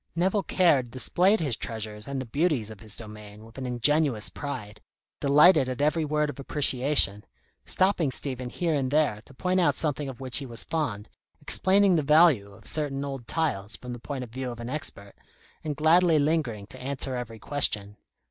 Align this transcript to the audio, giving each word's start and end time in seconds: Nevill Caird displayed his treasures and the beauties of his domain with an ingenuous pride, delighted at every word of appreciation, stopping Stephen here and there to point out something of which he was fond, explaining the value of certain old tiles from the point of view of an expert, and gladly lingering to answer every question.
Nevill 0.15 0.41
Caird 0.41 0.89
displayed 0.89 1.39
his 1.39 1.55
treasures 1.55 2.07
and 2.07 2.19
the 2.19 2.25
beauties 2.25 2.71
of 2.71 2.79
his 2.79 2.95
domain 2.95 3.45
with 3.45 3.59
an 3.59 3.67
ingenuous 3.67 4.29
pride, 4.31 4.81
delighted 5.19 5.69
at 5.69 5.79
every 5.79 6.03
word 6.05 6.27
of 6.31 6.39
appreciation, 6.39 7.23
stopping 7.65 8.09
Stephen 8.09 8.49
here 8.49 8.73
and 8.73 8.89
there 8.89 9.21
to 9.25 9.33
point 9.35 9.59
out 9.59 9.75
something 9.75 10.09
of 10.09 10.19
which 10.19 10.37
he 10.37 10.45
was 10.47 10.63
fond, 10.63 11.07
explaining 11.39 11.93
the 11.97 12.01
value 12.01 12.51
of 12.51 12.65
certain 12.65 13.05
old 13.05 13.27
tiles 13.27 13.75
from 13.77 13.93
the 13.93 13.99
point 13.99 14.23
of 14.23 14.31
view 14.31 14.49
of 14.49 14.59
an 14.59 14.71
expert, 14.71 15.13
and 15.63 15.75
gladly 15.75 16.17
lingering 16.17 16.65
to 16.65 16.81
answer 16.81 17.15
every 17.15 17.37
question. 17.37 17.95